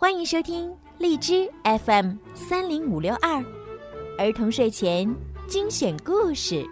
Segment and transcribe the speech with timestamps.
[0.00, 3.44] 欢迎收听荔枝 FM 三零五六二
[4.16, 5.12] 儿童睡前
[5.48, 6.64] 精选故事。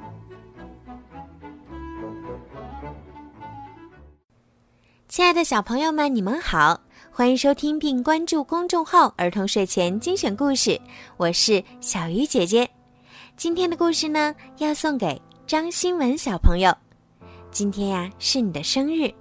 [5.08, 6.80] 亲爱的小朋友们，你们好，
[7.10, 10.80] 欢迎收听并关注公众号“儿童睡前精选故事”，
[11.18, 12.70] 我是小鱼姐姐。
[13.36, 16.72] 今天的故事呢，要送给张新文小朋友。
[17.50, 19.12] 今天呀，是你的生日，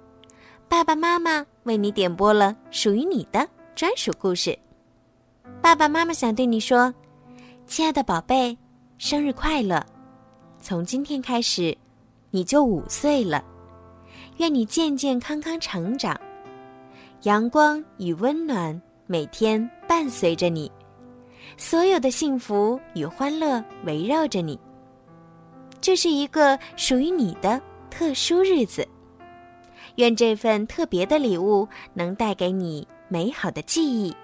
[0.68, 3.48] 爸爸妈妈为你点播了属于你的。
[3.76, 4.58] 专属故事，
[5.60, 6.92] 爸爸妈妈想对你说
[7.68, 8.56] ：“亲爱的宝贝，
[8.96, 9.84] 生日快乐！
[10.58, 11.76] 从今天开始，
[12.30, 13.44] 你就五岁了。
[14.38, 16.18] 愿你健健康康成长，
[17.24, 20.72] 阳光与温暖每天伴随着你，
[21.58, 24.58] 所有的幸福与欢乐围绕着你。
[25.82, 28.88] 这是一个属于你的特殊日子。
[29.96, 34.14] 愿这份特别的礼物能带给你。”美好的记忆，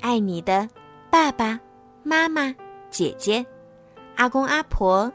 [0.00, 0.68] 爱你的
[1.08, 1.58] 爸爸
[2.02, 2.54] 妈妈、
[2.90, 3.44] 姐姐、
[4.16, 5.10] 阿公阿婆、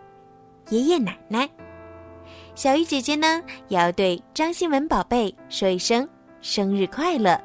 [0.69, 1.47] 爷爷奶奶。
[2.55, 6.07] 小鱼姐姐呢，也要对张新文宝贝说一声
[6.41, 7.39] 生日快乐。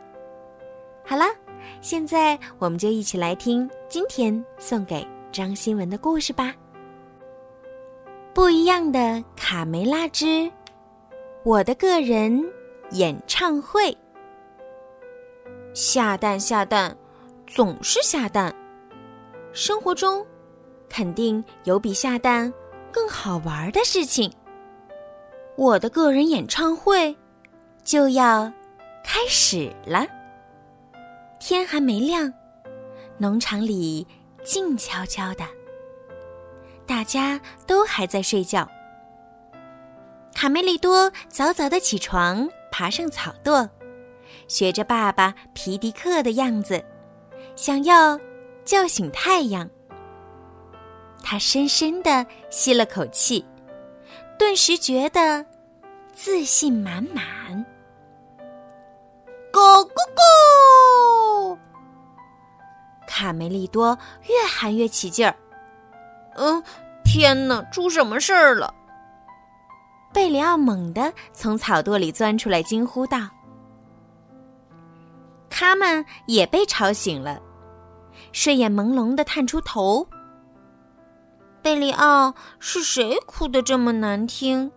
[1.05, 1.25] 好了，
[1.83, 6.55] 现在我们就一起来听今天送给张新文的故事吧。
[8.33, 10.51] 不一样的卡梅拉之
[11.45, 12.43] 我的个人
[12.93, 13.95] 演唱会。
[15.73, 16.97] 下蛋下蛋，
[17.47, 18.55] 总是下蛋。
[19.53, 20.27] 生活中，
[20.89, 22.53] 肯定有比下蛋
[22.93, 24.33] 更好玩的事情。
[25.57, 27.17] 我的个人演唱会
[27.85, 28.53] 就要
[29.05, 30.07] 开始了。
[31.39, 32.33] 天还没亮，
[33.19, 34.07] 农场里
[34.45, 35.45] 静悄悄的，
[36.87, 38.69] 大家都还在睡觉。
[40.35, 43.69] 卡梅利多早早的起床，爬上草垛。
[44.51, 46.85] 学着爸爸皮迪克的样子，
[47.55, 48.19] 想要
[48.65, 49.71] 叫醒太阳。
[51.23, 53.47] 他深深的吸了口气，
[54.37, 55.47] 顿时觉得
[56.13, 57.65] 自信满满。
[59.53, 59.95] 咕咕
[61.55, 61.59] 咕！
[63.07, 63.97] 卡梅利多
[64.27, 65.37] 越喊越起劲儿。
[66.35, 66.61] 嗯，
[67.05, 68.75] 天哪，出什么事儿了？
[70.13, 73.19] 贝里奥猛地从草垛里钻出来，惊呼道。
[75.51, 77.43] 他们也被吵醒了，
[78.33, 80.07] 睡眼朦胧的探出头。
[81.61, 84.71] 贝里奥，是谁哭得这么难听？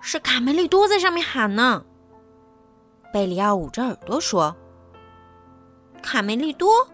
[0.00, 1.84] 是卡梅利多在上面喊呢。
[3.12, 4.56] 贝里奥捂着耳朵说
[6.02, 6.88] ：“卡梅利多，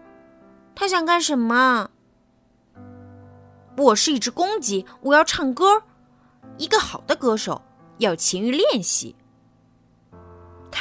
[0.75, 1.89] 他想干什么？
[3.77, 5.81] 我是一只公鸡，我要唱歌。
[6.57, 7.59] 一个好的歌手
[7.97, 9.15] 要勤于练习。”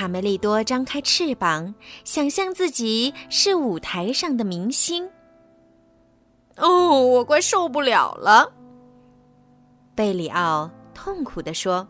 [0.01, 1.75] 卡梅利多张开翅膀，
[2.05, 5.11] 想象自己是舞台上的明星。
[6.57, 8.51] 哦，我快受不了了！
[9.95, 11.87] 贝里奥痛苦地说：“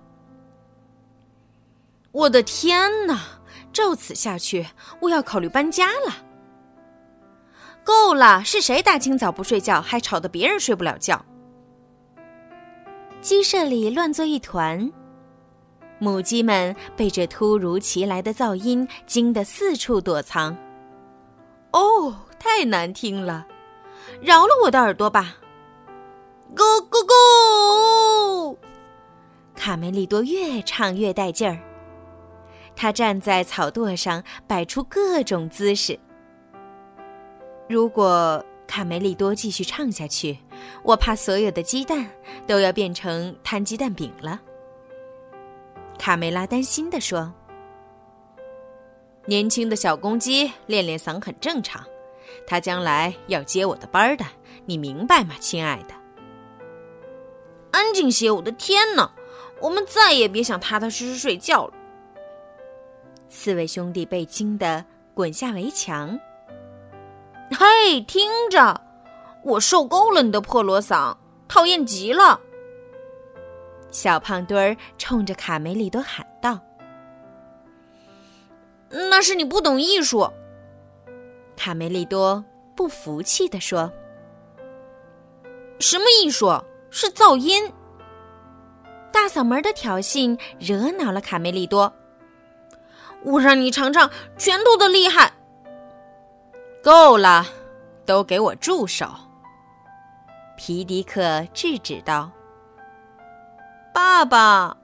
[2.10, 3.20] 我的天哪，
[3.72, 4.66] 照此下去，
[5.02, 6.12] 我要考虑搬家了。”
[7.86, 8.42] 够了！
[8.44, 11.24] 是谁大清早不睡觉，还吵得别人睡不了觉？
[13.20, 14.90] 鸡舍里乱作一团。
[16.00, 20.56] 母鸡们被这突如其来的噪音惊得四处躲藏。
[21.72, 23.46] 哦，太难听了！
[24.20, 25.36] 饶了我的耳朵吧！
[26.56, 28.56] 咕咕咕！
[29.54, 31.58] 卡梅利多越唱越带劲儿。
[32.74, 35.98] 他站在草垛上，摆出各种姿势。
[37.68, 40.38] 如果卡梅利多继续唱下去，
[40.82, 42.08] 我怕所有的鸡蛋
[42.46, 44.40] 都要变成摊鸡蛋饼了。
[46.00, 47.30] 卡梅拉担心地说
[49.26, 51.84] ：“年轻的小公鸡练练嗓很正常，
[52.46, 54.24] 他将来要接我的班的，
[54.64, 55.94] 你明白吗，亲爱的？”
[57.70, 58.30] 安静些！
[58.30, 59.12] 我的天哪，
[59.60, 61.74] 我们再也别想踏踏实实睡觉了。
[63.28, 64.82] 四位兄弟被惊得
[65.12, 66.18] 滚下围墙。
[67.50, 68.80] 嘿，听着，
[69.44, 71.14] 我受够了你的破锣嗓，
[71.46, 72.40] 讨厌极了。
[73.90, 76.60] 小胖墩儿冲着卡梅利多喊道
[78.88, 80.30] ：“那是你不懂艺术。”
[81.56, 82.44] 卡梅利多
[82.74, 83.92] 不服气地说
[85.80, 86.62] ：“什么艺术？
[86.90, 87.72] 是噪音！”
[89.12, 91.92] 大嗓门的挑衅惹恼了卡梅利多。
[93.22, 95.32] 我让你尝尝拳头的厉害。
[96.82, 97.44] 够了，
[98.06, 99.06] 都给我住手！
[100.56, 102.30] 皮迪克制止道。
[104.02, 104.74] 爸爸，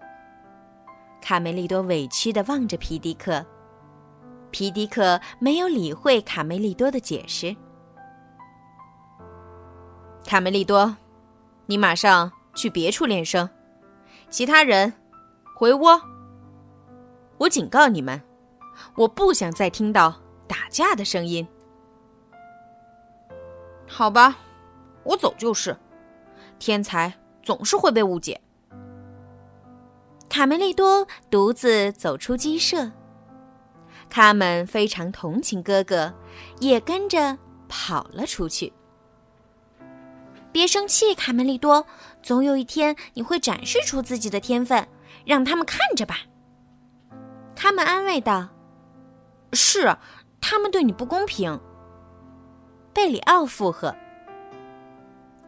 [1.22, 3.44] 卡梅利多委屈的望着皮迪克。
[4.50, 7.56] 皮迪克没有理会卡梅利多的解释。
[10.26, 10.94] 卡梅利多，
[11.64, 13.48] 你马上去别处练声，
[14.28, 14.92] 其他人
[15.56, 15.98] 回窝。
[17.38, 18.20] 我警告你们，
[18.96, 20.14] 我不想再听到
[20.46, 21.48] 打架的声音。
[23.88, 24.36] 好吧，
[25.04, 25.74] 我走就是。
[26.58, 28.38] 天才总是会被误解。
[30.36, 32.92] 卡梅利多独自走出鸡舍，
[34.10, 36.12] 卡门非常同情哥哥，
[36.60, 37.38] 也跟着
[37.70, 38.70] 跑了出去。
[40.52, 41.86] 别生气，卡梅利多，
[42.22, 44.86] 总有一天你会展示出自己的天分，
[45.24, 46.18] 让他们看着吧。
[47.54, 48.48] 卡门安慰道
[49.54, 49.96] ：“是，
[50.38, 51.58] 他们对你不公平。”
[52.92, 53.96] 贝里奥附和。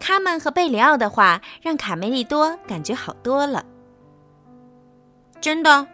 [0.00, 3.62] 卡门和贝里奥的话让卡梅利多感觉好多了。
[5.40, 5.86] 真的，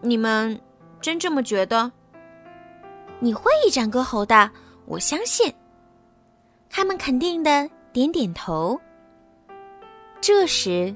[0.00, 0.60] 你们
[1.00, 1.90] 真这么觉得？
[3.18, 4.50] 你会一展歌喉的，
[4.84, 5.52] 我相信。
[6.68, 8.78] 他们肯定的点点头。
[10.20, 10.94] 这时，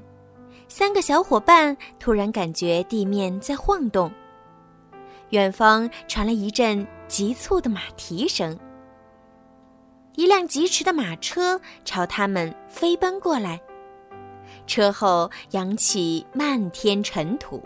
[0.67, 4.11] 三个小伙伴突然感觉地面在晃动，
[5.29, 8.57] 远方传来一阵急促的马蹄声。
[10.15, 13.61] 一辆疾驰的马车朝他们飞奔过来，
[14.67, 17.63] 车后扬起漫天尘土。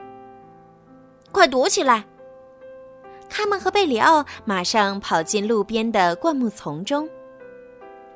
[1.32, 2.06] 快躲起来！
[3.30, 7.10] 卡门和贝里奥马上跑进路边的灌木丛中，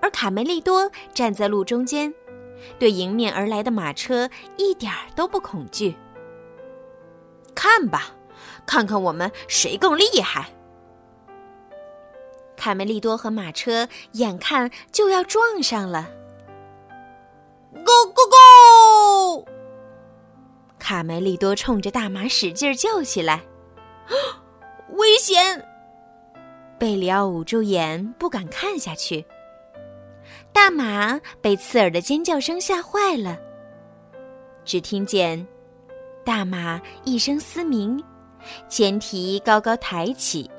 [0.02, 2.14] 而卡梅利多站在路中间，
[2.78, 5.96] 对迎面而来的马车一点儿都不恐惧。
[7.56, 8.12] 看吧，
[8.66, 10.50] 看看我们谁更厉害！
[12.58, 16.10] 卡梅利多和马车眼看就要撞上了
[17.84, 19.46] ，Go Go Go！
[20.80, 23.44] 卡梅利多冲着大马使劲叫起来
[24.96, 25.66] ：“危险！”
[26.80, 29.26] 贝里奥捂住眼，不敢看下去。
[30.52, 33.38] 大马被刺耳的尖叫声吓坏了，
[34.64, 35.46] 只听见
[36.24, 38.02] 大马一声嘶鸣，
[38.70, 40.50] 前蹄高高抬起。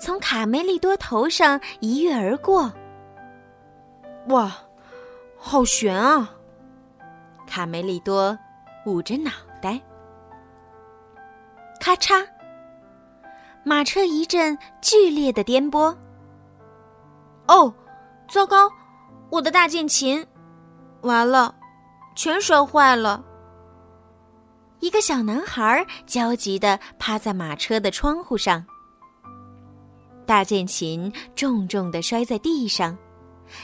[0.00, 2.72] 从卡梅利多头上一跃而过。
[4.28, 4.56] 哇，
[5.36, 6.34] 好悬啊！
[7.48, 8.38] 卡梅利多
[8.86, 9.30] 捂着脑
[9.60, 9.80] 袋。
[11.80, 12.24] 咔嚓，
[13.64, 15.96] 马车一阵剧烈的颠簸。
[17.46, 17.72] 哦，
[18.28, 18.70] 糟糕！
[19.30, 20.24] 我的大键琴，
[21.00, 21.54] 完了，
[22.14, 23.24] 全摔坏了。
[24.80, 28.64] 一个小男孩焦急的趴在马车的窗户上。
[30.24, 32.96] 大键琴重重的摔在地上，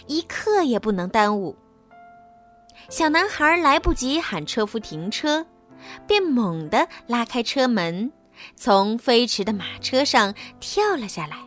[0.07, 1.55] 一刻也不能耽误。
[2.89, 5.47] 小男孩来不及喊车夫停车，
[6.07, 8.13] 便猛地拉开车门，
[8.57, 11.39] 从飞驰的马车上跳了下来。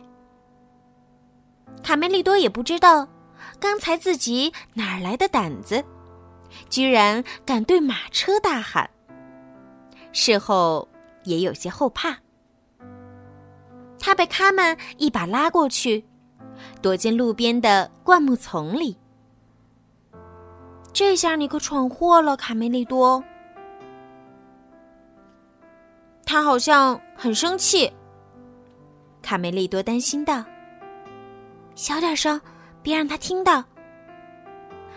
[1.82, 3.08] 卡梅利多也不知道，
[3.60, 5.84] 刚才自己哪来的胆子，
[6.68, 8.90] 居然敢对马车大喊。
[10.12, 10.88] 事后
[11.24, 12.18] 也有些后怕。
[14.00, 16.04] 他被卡门一把拉过去，
[16.82, 18.96] 躲进路边的灌木丛里。
[20.98, 23.22] 这下你可闯祸了，卡梅利多。
[26.26, 27.92] 他好像很生气。
[29.22, 30.44] 卡梅利多担心道
[31.76, 32.40] ：“小点声，
[32.82, 33.62] 别让他听到。”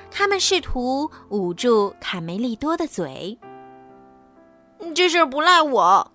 [0.09, 3.37] 他们试图捂住卡梅利多的嘴。
[4.95, 6.11] 这事儿不赖我。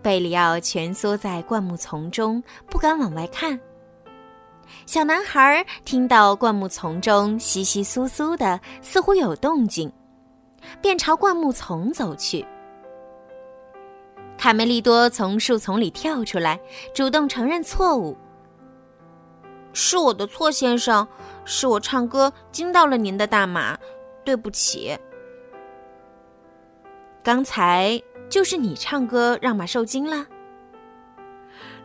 [0.00, 3.58] 贝里奥蜷缩在灌木丛中，不敢往外看。
[4.86, 9.92] 小男孩听到灌木丛中窸窸窣窣的，似乎有动静，
[10.80, 12.46] 便朝灌木丛走去。
[14.38, 16.60] 卡梅利多从树丛里跳出来，
[16.94, 18.16] 主动承认错误
[19.72, 21.06] ：“是我的错，先生，
[21.44, 23.78] 是我唱歌惊到了您的大马，
[24.24, 24.96] 对不起。
[27.22, 30.26] 刚才。”就是你唱歌让马受惊了。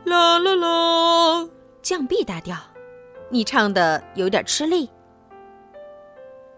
[0.05, 1.47] 啦啦啦，
[1.83, 2.57] 降 B 大调，
[3.33, 4.89] 你唱的有点吃力。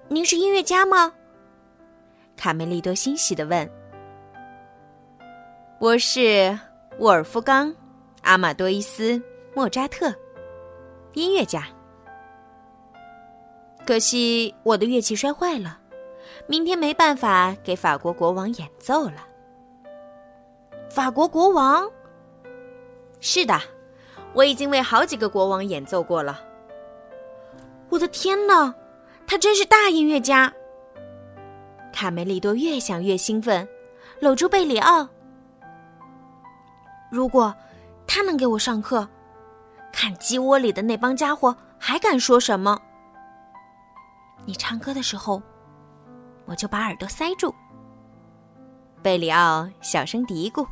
[0.07, 1.13] 您是音乐家吗？
[2.35, 3.69] 卡梅利多欣喜的问。
[5.79, 6.57] 我是
[6.97, 7.69] 沃尔夫冈·
[8.23, 9.11] 阿马多伊斯·
[9.53, 10.11] 莫扎特，
[11.13, 11.67] 音乐家。
[13.85, 15.79] 可惜我的乐器摔坏了，
[16.47, 19.27] 明天没办法给法国国王演奏了。
[20.89, 21.87] 法国国王？
[23.19, 23.61] 是的，
[24.33, 26.41] 我已经为好几个国王演奏过了。
[27.93, 28.73] 我的天哪，
[29.27, 30.51] 他真是大音乐家！
[31.93, 33.67] 卡梅利多越想越兴奋，
[34.19, 35.07] 搂住贝里奥。
[37.11, 37.53] 如果
[38.07, 39.07] 他能给我上课。
[39.91, 42.81] 看鸡窝里的那帮家伙还敢说什么？
[44.43, 45.39] 你唱歌的时候，
[46.45, 47.53] 我就把耳朵塞住。
[49.03, 50.65] 贝里奥小声嘀咕：“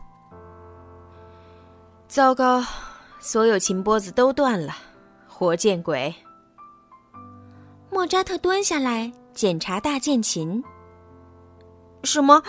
[2.10, 2.64] 糟糕，
[3.20, 4.74] 所有琴拨子都断了，
[5.28, 6.12] 活见鬼！”
[7.94, 10.64] 莫扎特蹲下来检查大键琴。
[12.04, 12.42] 什么？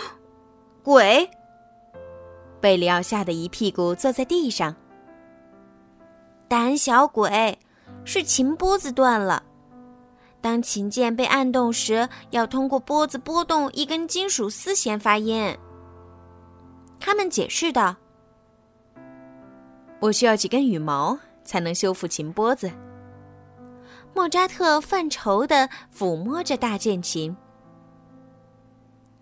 [0.81, 1.29] 鬼？
[2.61, 4.73] 贝里奥吓得一屁股坐在地上。
[6.47, 7.59] 胆小鬼，
[8.05, 9.43] 是琴拨子断了。
[10.39, 15.55] 当琴键被按动时，要通过拨子拨动一根金属丝弦发音。
[17.01, 17.93] 他们解释道
[19.99, 22.71] ：“我需要几根羽毛才能修复琴拨子。”
[24.13, 27.35] 莫扎特犯愁地抚摸着大键琴。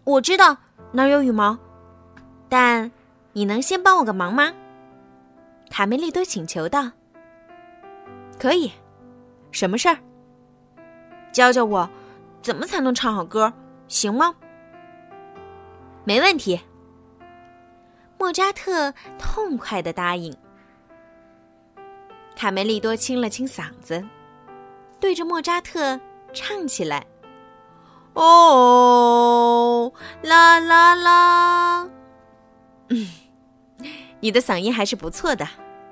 [0.03, 0.57] 我知道
[0.91, 1.57] 哪儿有羽毛，
[2.50, 2.91] 但
[3.33, 4.53] 你能先帮我个忙吗？
[5.69, 6.91] 卡梅利多请求道。
[8.38, 8.71] 可以，
[9.51, 9.98] 什么事儿？
[11.31, 11.89] 教教我，
[12.41, 13.53] 怎么才能唱好歌，
[13.88, 14.36] 行吗？
[16.03, 16.60] 没问题。
[18.17, 20.36] 莫扎特痛快的答应。
[22.36, 24.03] 卡梅利多清了清嗓子，
[25.01, 26.00] 对着莫扎特
[26.31, 27.05] 唱起来
[28.13, 29.91] ：“哦，
[30.22, 31.89] 啦啦啦！”
[32.89, 33.10] 嗯，
[34.20, 35.46] 你的嗓音还是不错的。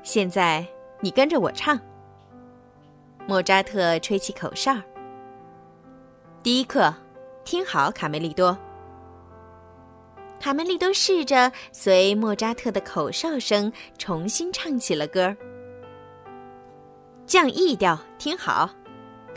[0.03, 0.65] 现在
[1.01, 1.77] 你跟着我唱。
[3.27, 4.77] 莫扎特吹起口哨。
[6.43, 6.93] 第一课，
[7.43, 8.57] 听好，卡梅利多。
[10.39, 15.35] 卡梅利多试着随莫扎特的口哨声重新唱起了歌儿。
[17.25, 18.69] 降 E 调，听好，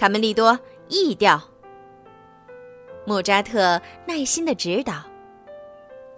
[0.03, 1.41] 卡梅利多，E 调。
[3.07, 5.01] 莫扎特耐心的指导。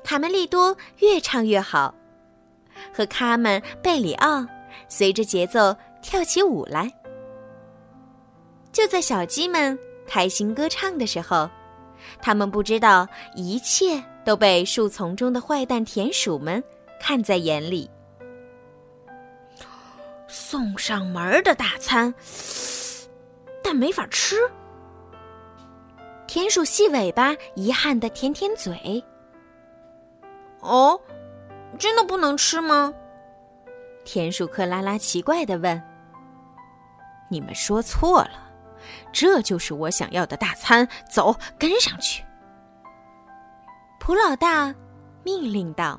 [0.02, 1.94] 卡梅利多越唱越好，
[2.94, 4.42] 和卡门、贝里奥
[4.88, 6.90] 随着节奏跳起舞来。
[8.72, 11.50] 就在小鸡们开心歌唱的时候，
[12.22, 16.64] 他们不知道一切都被树丛中的坏蛋田鼠们
[16.98, 17.90] 看在眼里。
[20.26, 22.14] 送上门的大餐，
[23.64, 24.36] 但没法吃。
[26.26, 29.02] 田鼠细尾巴遗憾的舔舔嘴。
[30.60, 31.00] 哦，
[31.78, 32.92] 真的不能吃吗？
[34.04, 35.82] 田鼠克拉拉奇怪的问。
[37.30, 38.52] 你们说错了。
[39.12, 42.22] 这就是我想要的大餐，走，跟上去。
[43.98, 44.74] 普老大
[45.22, 45.98] 命令道。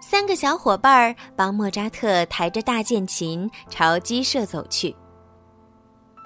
[0.00, 4.94] 三个小伙伴帮莫扎特抬着大键琴朝鸡舍走去。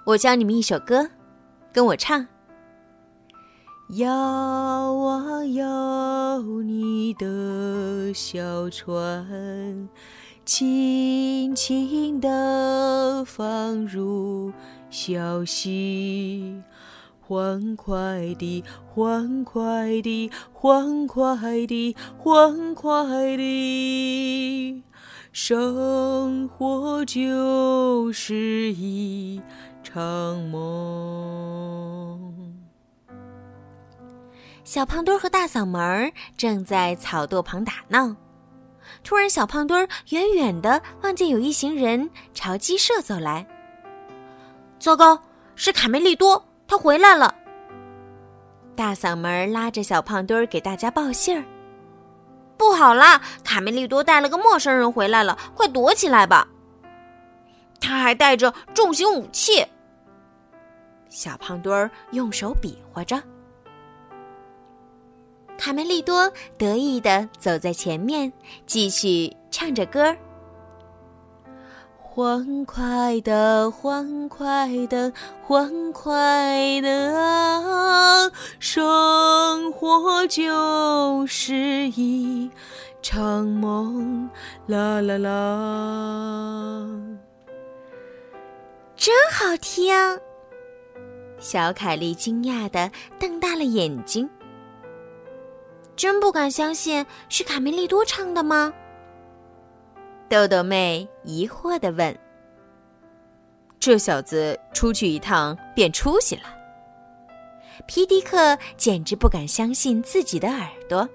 [0.09, 1.11] 我教你们一首歌，
[1.71, 2.27] 跟我唱。
[3.91, 9.87] 摇啊摇，你的小船，
[10.47, 14.51] 轻轻地放入。
[14.89, 16.63] 小溪，
[17.21, 24.83] 欢快地，欢快地，欢快地，欢快地，
[25.31, 29.43] 生活就是一
[29.91, 30.61] 场梦。
[34.63, 38.15] 小胖墩儿和大嗓门正在草垛旁打闹，
[39.03, 43.47] 突然，小胖墩儿远远的望见有一行人朝鸡舍走来。
[44.79, 45.19] 糟糕，
[45.57, 47.35] 是卡梅利多，他回来了。
[48.77, 51.43] 大嗓门拉着小胖墩儿给大家报信儿
[52.59, 56.47] ：“不好啦，卡梅利多带了个陌生人回来了，快躲起来吧！
[57.81, 59.67] 他还带着重型武器。”
[61.09, 63.23] 小胖墩儿用手比划着。
[65.57, 68.33] 卡梅利多得意的走在前面，
[68.65, 70.17] 继续唱着歌儿。
[72.01, 75.13] 欢快的，欢快的，
[75.43, 81.55] 欢快的，生活就是
[81.91, 82.51] 一
[83.03, 84.29] 场梦，
[84.67, 86.89] 啦啦啦，
[88.97, 89.95] 真好听！
[91.39, 94.29] 小凯莉惊讶的瞪大了眼睛，
[95.95, 98.73] 真不敢相信是卡梅利多唱的吗？
[100.29, 102.17] 豆豆妹疑惑地问
[103.81, 106.43] ：“这小子出去一趟变出息了？”
[107.87, 111.09] 皮迪克简直不敢相信自己的耳朵。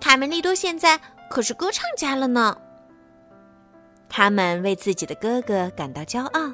[0.00, 2.56] 卡梅利多现在可是歌唱家了呢。
[4.08, 6.52] 他们为自己的哥哥感到骄傲。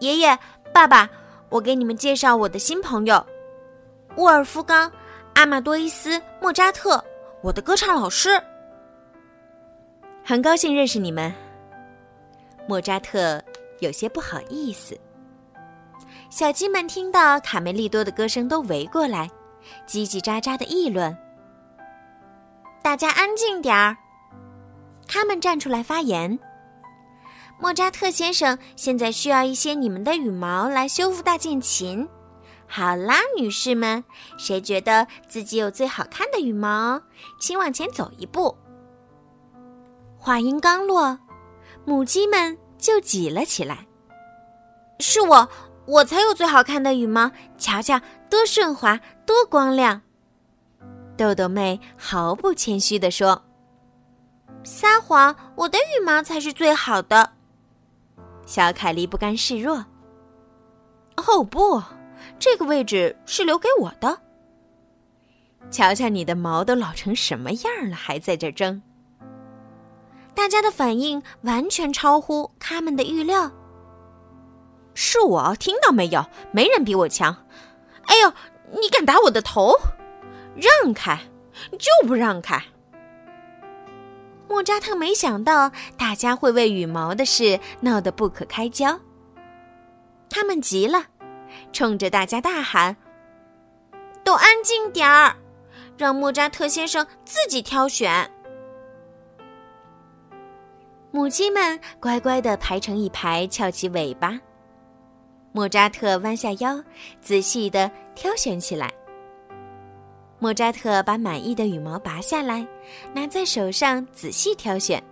[0.00, 0.38] 爷爷、
[0.72, 1.08] 爸爸，
[1.48, 3.24] 我给你们介绍我的新朋友——
[4.16, 4.88] 沃尔夫冈·
[5.34, 7.04] 阿玛多伊斯·莫扎特，
[7.42, 8.30] 我的歌唱老师。
[10.24, 11.32] 很高兴认识你们。
[12.66, 13.42] 莫扎特
[13.80, 14.98] 有些不好意思。
[16.30, 19.28] 小鸡们听到卡梅利多的歌声，都围过来，
[19.86, 21.16] 叽叽喳喳的议论。
[22.82, 23.96] 大家安静点儿。
[25.08, 26.38] 他们站出来发言。
[27.60, 32.08] 莫扎特先生现在需要一些你们的羽毛来修复大键琴。
[32.66, 34.04] 好啦，女士们，
[34.36, 37.00] 谁觉得自己有最好看的羽毛，
[37.40, 38.56] 请往前走一步。
[40.18, 41.18] 话音刚落，
[41.84, 43.86] 母鸡们就挤了起来。
[45.00, 45.48] 是我，
[45.86, 50.02] 我才有最好看的羽毛，瞧瞧，多顺滑，多光亮。
[51.16, 53.44] 豆豆妹毫不谦虚地说
[54.62, 57.32] ：“撒谎，我的羽毛才是最好的。”
[58.48, 59.84] 小凯莉不甘示弱。
[61.16, 61.82] 哦不，
[62.38, 64.22] 这个位置是留给我的。
[65.70, 68.80] 瞧瞧你的毛都老成什么样了，还在这争。
[70.34, 73.52] 大家的反应完全超乎他们的预料。
[74.94, 76.24] 是我听到没有？
[76.50, 77.44] 没人比我强。
[78.06, 78.32] 哎呦，
[78.80, 79.78] 你敢打我的头？
[80.56, 81.20] 让开，
[81.72, 82.64] 就不让开。
[84.48, 88.98] 莫扎特没想到大家会为羽毛的事闹得不可开交。
[90.30, 91.04] 他们急了，
[91.72, 92.96] 冲着大家大喊
[94.24, 95.36] ：“都安静点儿，
[95.96, 98.30] 让莫扎特先生自己挑选。”
[101.10, 104.38] 母鸡们乖乖的排成一排，翘起尾巴。
[105.52, 106.82] 莫扎特弯下腰，
[107.20, 108.92] 仔细的挑选起来。
[110.38, 112.66] 莫扎特把满意的羽毛拔下来，
[113.12, 115.02] 拿在手上仔细挑选。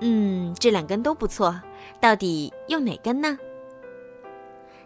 [0.00, 1.60] 嗯，这两根都不错，
[2.00, 3.38] 到底用哪根呢？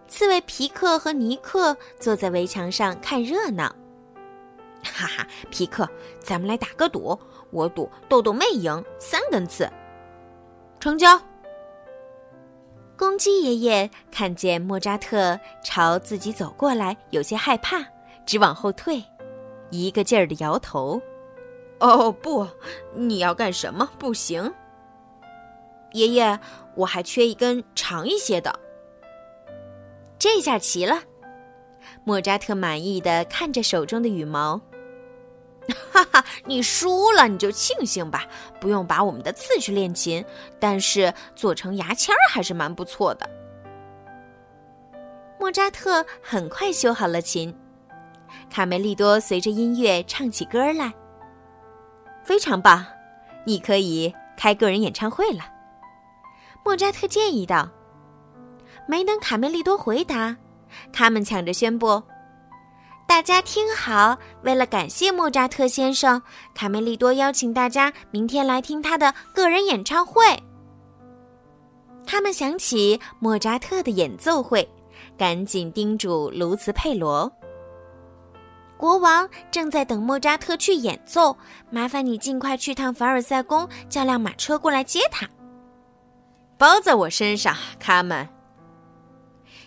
[0.09, 3.75] 刺猬皮克和尼克坐在围墙上看热闹。
[4.83, 7.17] 哈哈，皮克，咱们来打个赌，
[7.51, 9.71] 我赌豆豆妹赢，三根刺。
[10.81, 11.21] 成交。
[12.97, 17.85] 公鸡爷爷看见莫扎特朝自己走过来，有些害怕。
[18.31, 19.03] 直往后退，
[19.71, 21.03] 一个劲儿的摇头。
[21.81, 22.47] 哦不，
[22.95, 23.91] 你要干什么？
[23.99, 24.55] 不行，
[25.95, 26.39] 爷爷，
[26.77, 28.57] 我还缺一根长一些的。
[30.17, 31.03] 这下齐了。
[32.05, 34.61] 莫扎特满意的看着手中的羽毛。
[35.91, 38.29] 哈哈，你输了，你就庆幸吧，
[38.61, 40.25] 不用把我们的刺去练琴，
[40.61, 43.29] 但是做成牙签儿还是蛮不错的。
[45.41, 47.53] 莫扎特很快修好了琴。
[48.49, 50.93] 卡梅利多随着音乐唱起歌来，
[52.25, 52.85] 非常棒，
[53.45, 55.45] 你可以开个人演唱会了。
[56.65, 57.69] 莫扎特建议道。
[58.87, 60.37] 没等卡梅利多回答，
[60.93, 62.03] 他们抢着宣布
[63.07, 66.21] ：“大家听好，为了感谢莫扎特先生，
[66.55, 70.25] 卡梅利多邀请大家明天来听他的个人演唱会。”
[72.05, 74.69] 他们想起莫扎特的演奏会，
[75.17, 77.31] 赶紧叮嘱卢茨佩罗。
[78.81, 81.37] 国王正在等莫扎特去演奏，
[81.69, 85.29] 麻烦你尽快去趟凡尔赛宫，叫辆马车过来接他。
[86.57, 88.27] 包在我身上，卡门。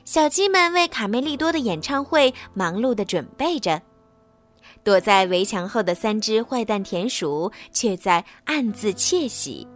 [0.03, 3.79] 小鸡们为卡梅利多的演唱会忙碌的准备着，
[4.83, 9.67] 躲在围墙后的三只坏蛋田鼠却在暗自窃喜。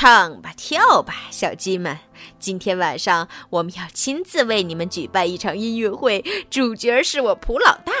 [0.00, 1.98] 唱吧，跳吧，小鸡们！
[2.38, 7.92] 今天晚上我们要亲自为你们举办一场音乐会，主角是我普老大。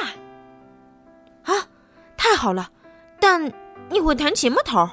[1.42, 1.68] 啊，
[2.16, 2.70] 太好了！
[3.20, 3.52] 但
[3.90, 4.88] 你会弹琴吗，头？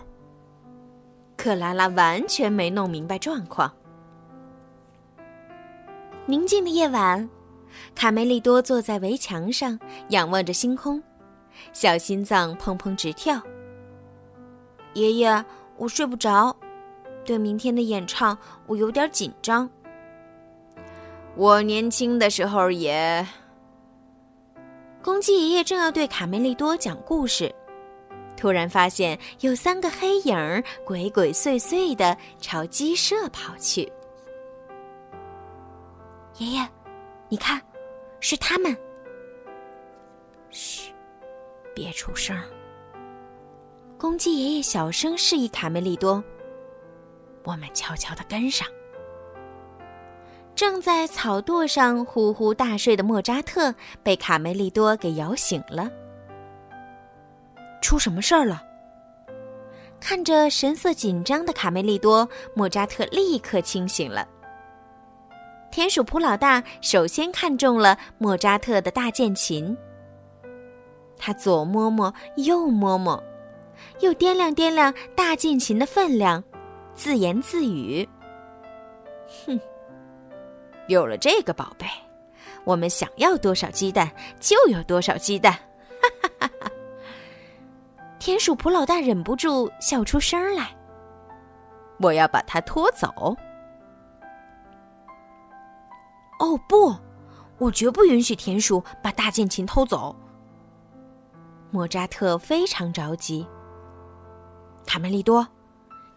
[1.37, 3.73] 克拉拉完全没弄明白状况。
[6.25, 7.29] 宁静的夜晚，
[7.95, 11.01] 卡梅利多坐在围墙上，仰望着星空，
[11.71, 13.41] 小心脏砰砰直跳。
[14.91, 15.45] 爷爷，
[15.77, 16.53] 我睡不着。
[17.27, 18.35] 对明天的演唱，
[18.67, 19.69] 我有点紧张。
[21.35, 23.27] 我年轻的时候也……
[25.03, 27.53] 公鸡爷爷正要对卡梅利多讲故事，
[28.37, 33.91] 突然发现有三个黑影儿鬼鬼祟祟的朝鸡舍跑去。
[36.37, 36.65] 爷爷，
[37.27, 37.61] 你看，
[38.21, 38.75] 是他们。
[40.49, 40.93] 嘘，
[41.75, 42.37] 别出声。
[43.97, 46.23] 公鸡爷爷小声示意卡梅利多。
[47.43, 48.67] 我们悄悄的跟上。
[50.55, 55.89] 正在草垛上呼呼大睡的莫扎特被卡梅利多给摇醒了。
[57.81, 58.63] 出什么事儿了？
[59.99, 64.27] 看着神色紧张的卡梅利多，莫扎特立刻清醒了。
[65.71, 69.77] 田鼠普老大首先看中了莫扎特的大键琴，
[71.17, 73.23] 他左摸摸，右摸摸，
[73.99, 76.43] 又掂量掂量大键琴的分量，
[76.97, 78.09] 自言自语
[79.45, 79.57] ：“哼，
[80.87, 81.85] 有了这个宝贝，
[82.65, 85.53] 我们想要多少鸡蛋就有多少鸡蛋。”
[86.01, 86.71] 哈哈哈哈！
[88.17, 90.75] 田鼠普老大忍不住笑出声来。
[91.99, 93.07] 我要把它拖走。
[96.39, 96.95] 哦不，
[97.59, 100.15] 我绝不允许田鼠把大键琴偷走。
[101.69, 103.47] 莫扎特非常着急。
[104.85, 105.47] 卡梅利多，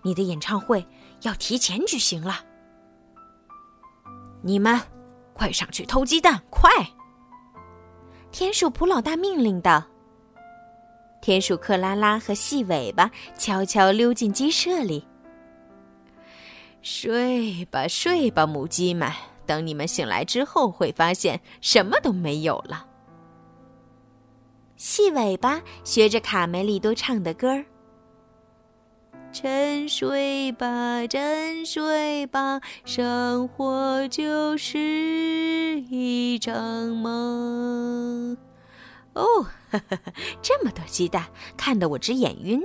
[0.02, 0.86] 你的演唱会
[1.22, 2.44] 要提前举行了。
[4.42, 4.80] 你们，
[5.32, 6.70] 快上去偷鸡蛋，快！
[8.32, 9.84] 田鼠普老大命令道。
[11.20, 15.06] 田鼠克拉拉和细尾巴悄悄溜进鸡舍里。
[16.80, 19.12] 睡吧，睡吧，母鸡们。
[19.44, 22.86] 等你们醒来之后，会发现什么都没有了。
[24.76, 27.64] 细尾巴学着卡梅利多唱的歌儿
[29.32, 36.54] ：“沉睡吧，沉睡吧，生活就是一场
[36.88, 38.36] 梦。”
[39.14, 39.98] 哦，呵呵，
[40.42, 42.60] 这么多鸡蛋，看得我直眼晕。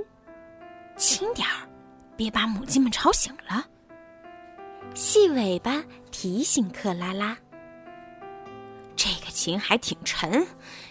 [0.96, 1.68] 轻点儿，
[2.16, 3.66] 别把母鸡们吵醒了。
[4.94, 7.36] 细尾巴提醒克拉拉
[8.96, 10.46] ：“这个琴还挺沉，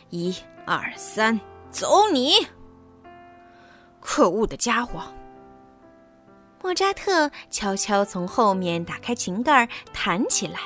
[0.09, 0.35] 一
[0.65, 1.39] 二三，
[1.71, 2.33] 走你！”
[3.99, 5.01] 可恶的家伙！
[6.65, 10.59] 莫扎特悄悄从后面打开琴盖，弹起来：“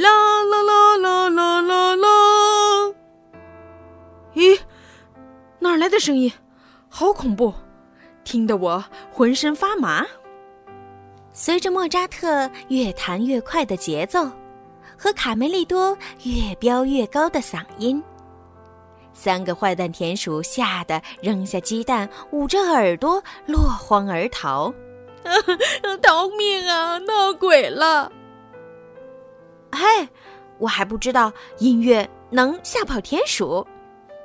[0.00, 2.94] 啦啦啦啦啦啦啦！”
[4.34, 4.56] 咦，
[5.58, 6.32] 哪儿来的声音？
[6.88, 7.52] 好恐怖，
[8.22, 10.06] 听得我浑身发麻。
[11.32, 14.30] 随着莫扎特越弹越快的节奏，
[14.96, 18.00] 和卡梅利多越飙越高的嗓音，
[19.14, 24.74] 三个坏蛋田鼠吓得扔下鸡蛋，捂着耳朵落荒而逃。
[26.02, 26.98] 逃命啊！
[26.98, 28.12] 闹鬼了！
[29.72, 30.06] 嘿，
[30.58, 33.66] 我还不知道音乐能吓跑田鼠，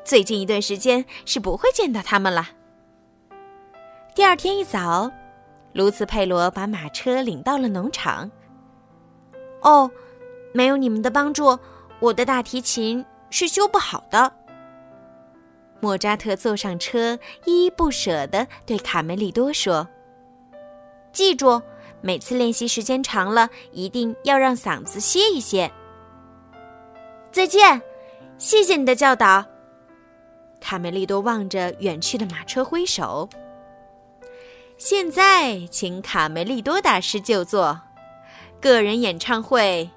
[0.03, 2.49] 最近一段时间是不会见到他们了。
[4.13, 5.09] 第二天一早。
[5.71, 8.29] 卢茨佩罗把马车领到了农场。
[9.61, 9.89] 哦，
[10.51, 11.57] 没有你们的帮助，
[11.99, 14.33] 我的大提琴是修不好的。
[15.79, 19.87] 莫扎特坐上车，依依不舍地对卡梅利多说
[21.11, 21.61] ：“记住，
[22.01, 25.71] 每次练习时间长了，一定要让嗓子歇一歇。”
[27.31, 27.81] 再见，
[28.37, 29.45] 谢谢你的教导。
[30.59, 33.29] 卡梅利多望着远去的马车挥手。
[34.77, 37.79] 现在，请卡梅利多大师就座，
[38.59, 39.89] 个人演唱会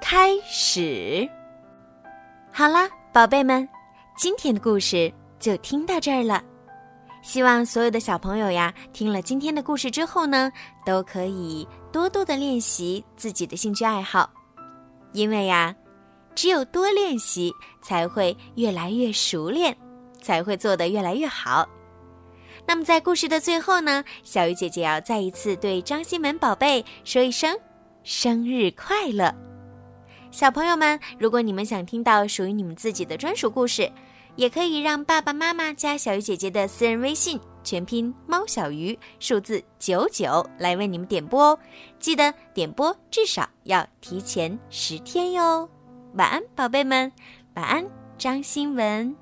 [0.00, 1.28] 开始。
[2.52, 3.68] 好啦，宝贝们，
[4.16, 6.44] 今天的故事就听到这儿了。
[7.22, 10.50] 希望所有的小朋友呀，听了今天的故事之后呢，
[10.86, 14.30] 都可以多多的练习自己的兴趣爱好，
[15.12, 15.74] 因为呀，
[16.34, 19.76] 只有多练习，才会越来越熟练，
[20.22, 21.68] 才会做得越来越好。
[22.66, 27.58] 那么，在故事的最后呢，小鱼姐姐要再一次对张新文宝贝说一声
[28.02, 29.34] 生日快乐！
[30.30, 33.90] 小朋友们，如果你们想听到属于你们自己的专属故事，
[34.36, 41.58] 也可以让爸爸妈妈加小鱼姐姐的私人微信，全拼猫小鱼数字九九来为你们点播哦。
[41.98, 45.68] 记得点播至少要提前十天哟。
[46.14, 47.12] 晚安，宝贝们，
[47.54, 47.86] 晚安，
[48.18, 49.19] 张新文。